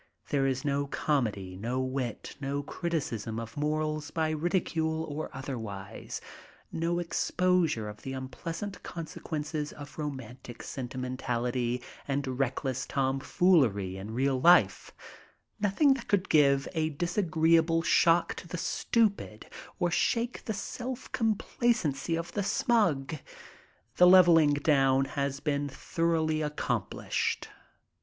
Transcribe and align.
there 0.31 0.47
is 0.47 0.65
no 0.65 0.87
comedy, 0.87 1.55
no 1.55 1.79
wit, 1.79 2.35
no 2.41 2.63
criticism 2.63 3.39
of 3.39 3.55
morals 3.55 4.09
by 4.09 4.31
ridicule 4.31 5.03
or 5.03 5.29
otherwise, 5.31 6.19
no 6.71 6.97
exposure 6.97 7.87
of 7.87 8.01
the 8.01 8.11
unpleasant 8.11 8.81
consequences 8.81 9.71
of 9.71 9.99
ro 9.99 10.09
mantic 10.09 10.63
sentimentality 10.63 11.83
and 12.07 12.39
reckless 12.39 12.87
tomfoolery 12.87 13.95
in 13.95 14.09
real 14.11 14.41
life, 14.41 14.89
nothing 15.59 15.93
that 15.93 16.07
could 16.07 16.29
give 16.29 16.67
a 16.73 16.89
disagreeable 16.89 17.83
shock 17.83 18.33
to 18.33 18.47
the 18.47 18.57
stupid 18.57 19.45
or 19.77 19.91
shake 19.91 20.43
the 20.45 20.51
self 20.53 21.11
complacency 21.11 22.15
of 22.17 22.31
the 22.31 22.41
smug... 22.41 23.17
the 23.97 24.07
leveling 24.07 24.55
down 24.55 25.05
has 25.05 25.39
been 25.39 25.69
thoroughly 25.69 26.41
accomplished. 26.41 27.49